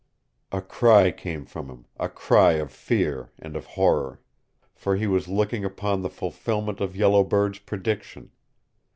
A 0.51 0.63
cry 0.63 1.11
came 1.11 1.45
from 1.45 1.69
him, 1.69 1.85
a 1.99 2.09
cry 2.09 2.53
of 2.53 2.71
fear 2.71 3.29
and 3.37 3.55
of 3.55 3.67
horror, 3.67 4.19
for 4.73 4.95
he 4.95 5.05
was 5.05 5.27
looking 5.27 5.63
upon 5.63 6.01
the 6.01 6.09
fulfilment 6.09 6.81
of 6.81 6.95
Yellow 6.95 7.23
Bird's 7.23 7.59
prediction. 7.59 8.31